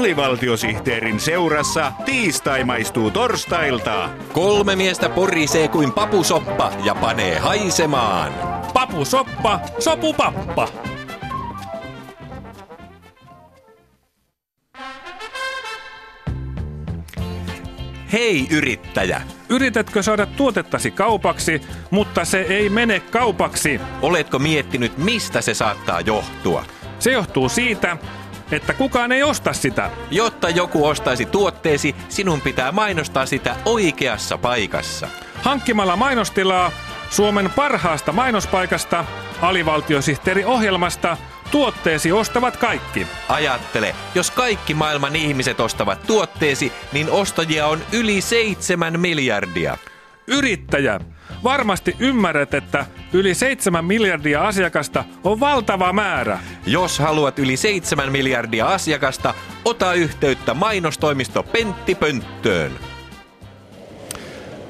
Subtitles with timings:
[0.00, 4.08] Alivaltiosihteerin seurassa tiistai maistuu torstailta.
[4.32, 8.32] Kolme miestä porisee kuin papusoppa ja panee haisemaan.
[8.74, 10.68] Papusoppa, sopupappa.
[18.12, 21.60] Hei yrittäjä, Yritätkö saada tuotettasi kaupaksi,
[21.90, 23.80] mutta se ei mene kaupaksi?
[24.02, 26.64] oletko miettinyt mistä se saattaa johtua?
[26.98, 27.96] Se johtuu siitä,
[28.52, 29.90] että kukaan ei osta sitä.
[30.10, 35.08] Jotta joku ostaisi tuotteesi, sinun pitää mainostaa sitä oikeassa paikassa.
[35.42, 36.72] Hankkimalla mainostilaa
[37.10, 39.04] Suomen parhaasta mainospaikasta,
[39.42, 41.16] alivaltiosihteeriohjelmasta,
[41.50, 43.06] tuotteesi ostavat kaikki.
[43.28, 49.78] Ajattele, jos kaikki maailman ihmiset ostavat tuotteesi, niin ostajia on yli seitsemän miljardia.
[50.30, 51.00] Yrittäjä,
[51.44, 56.38] varmasti ymmärrät, että yli 7 miljardia asiakasta on valtava määrä.
[56.66, 59.34] Jos haluat yli 7 miljardia asiakasta,
[59.64, 62.72] ota yhteyttä mainostoimisto Pentti Pönttöön.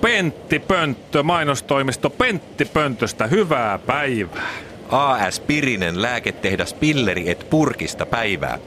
[0.00, 4.50] Pentti Pönttö, mainostoimisto Pentti Pöntöstä, hyvää päivää.
[4.88, 8.58] AS Pirinen lääketehdas Pilleri et Purkista päivää.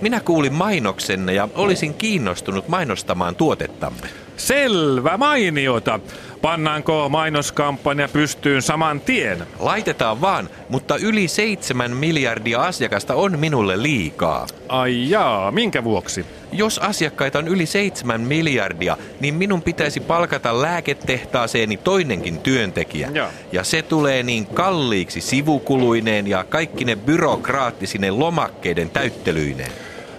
[0.00, 4.08] Minä kuulin mainoksenne ja olisin kiinnostunut mainostamaan tuotettamme.
[4.40, 6.00] Selvä mainiota.
[6.42, 9.46] Pannaanko mainoskampanja pystyyn saman tien?
[9.58, 14.46] Laitetaan vaan, mutta yli 7 miljardia asiakasta on minulle liikaa.
[14.68, 16.26] Ai jaa, minkä vuoksi?
[16.52, 23.10] Jos asiakkaita on yli 7 miljardia, niin minun pitäisi palkata lääketehtaaseeni toinenkin työntekijä.
[23.14, 23.28] Joo.
[23.52, 29.72] Ja se tulee niin kalliiksi sivukuluineen ja kaikki ne byrokraattisine lomakkeiden täyttelyineen.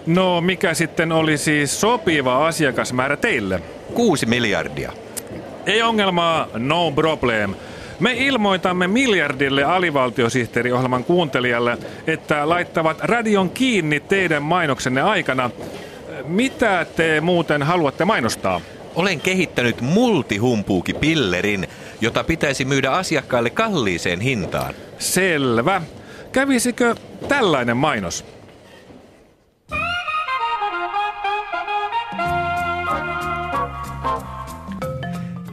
[0.06, 3.62] No mikä sitten oli siis sopiva asiakasmäärä teille?
[3.94, 4.92] 6 miljardia.
[5.66, 7.56] Ei ongelmaa, no problem.
[8.00, 15.50] Me ilmoitamme miljardille alivaltiosihteeriohjelman kuuntelijalle, että laittavat radion kiinni teidän mainoksenne aikana.
[16.26, 18.62] Mitä te muuten haluatte mainostaa?
[18.96, 21.68] Olen kehittänyt multihumpuukipillerin,
[22.02, 24.74] jota pitäisi myydä asiakkaille kalliiseen hintaan.
[25.00, 25.82] Selvä.
[26.32, 26.96] Kävisikö
[27.28, 28.26] tällainen mainos?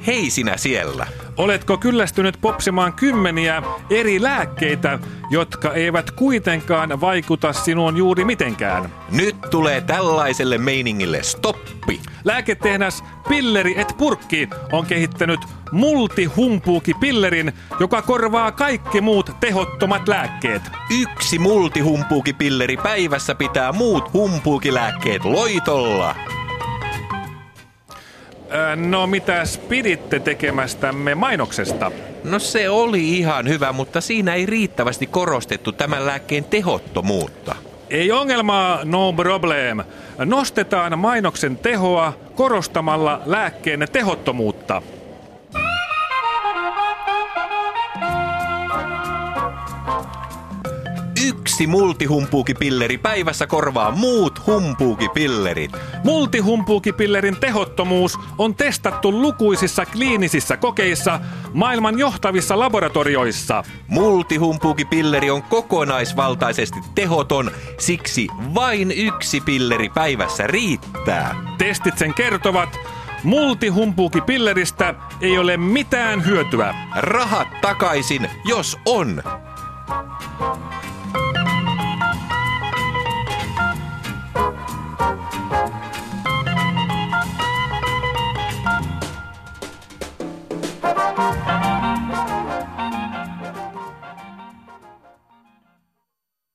[0.08, 1.06] Hei sinä siellä!
[1.36, 4.98] Oletko kyllästynyt popsimaan kymmeniä eri lääkkeitä,
[5.30, 8.92] jotka eivät kuitenkaan vaikuta sinuun juuri mitenkään?
[9.10, 12.00] Nyt tulee tällaiselle meiningille stoppi.
[12.24, 15.40] Lääketehdas Pilleri et Purkki on kehittänyt
[15.72, 20.62] multihumpuukipillerin, joka korvaa kaikki muut tehottomat lääkkeet.
[21.00, 26.14] Yksi multihumpuukipilleri päivässä pitää muut humpuukilääkkeet loitolla.
[28.76, 31.92] No mitäs piditte tekemästämme mainoksesta?
[32.24, 37.56] No se oli ihan hyvä, mutta siinä ei riittävästi korostettu tämän lääkkeen tehottomuutta.
[37.90, 39.80] Ei ongelmaa, no problem.
[40.24, 44.82] Nostetaan mainoksen tehoa korostamalla lääkkeen tehottomuutta.
[51.48, 55.70] Yksi multihumpuukipilleri päivässä korvaa muut humpuukipillerit.
[56.04, 61.20] Multihumpuukipillerin tehottomuus on testattu lukuisissa kliinisissä kokeissa
[61.52, 63.62] maailman johtavissa laboratorioissa.
[63.86, 71.34] Multihumpuukipilleri on kokonaisvaltaisesti tehoton, siksi vain yksi pilleri päivässä riittää.
[71.58, 72.78] Testit sen kertovat,
[73.22, 76.74] multihumpuukipilleristä ei ole mitään hyötyä.
[76.96, 79.22] Rahat takaisin, jos on.